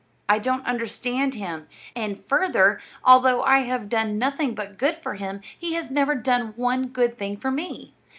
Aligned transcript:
I 0.27 0.39
don't 0.39 0.65
understand 0.65 1.35
him. 1.35 1.67
And 1.95 2.25
further: 2.25 2.81
although 3.05 3.43
I 3.43 3.59
have 3.59 3.87
done 3.87 4.17
nothing 4.17 4.55
but 4.55 4.79
good 4.79 4.95
for 4.97 5.13
him, 5.13 5.41
he 5.55 5.75
has 5.75 5.91
never 5.91 6.15
done 6.15 6.53
one 6.55 6.87
good 6.87 7.19
thing 7.19 7.37
for 7.37 7.51
me. 7.51 7.91